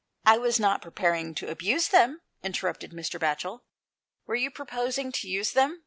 [0.33, 3.19] "I was not proposing to abuse them," inter rupted Mr.
[3.19, 3.61] Batchel."
[4.25, 5.79] "Were you proposing to use them